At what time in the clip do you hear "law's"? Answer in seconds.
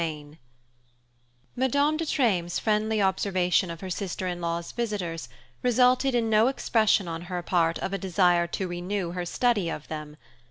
4.41-4.71